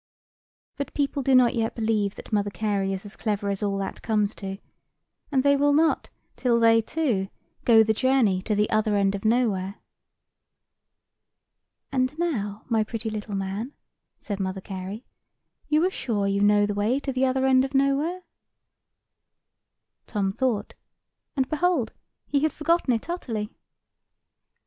[0.77, 4.01] But people do not yet believe that Mother Carey is as clever as all that
[4.01, 4.57] comes to;
[5.31, 7.27] and they will not till they, too,
[7.65, 9.75] go the journey to the Other end of Nowhere.
[11.91, 13.73] "And now, my pretty little man,"
[14.17, 15.05] said Mother Carey,
[15.67, 18.23] "you are sure you know the way to the Other end of Nowhere?"
[20.07, 20.73] Tom thought;
[21.35, 21.93] and behold,
[22.25, 23.51] he had forgotten it utterly.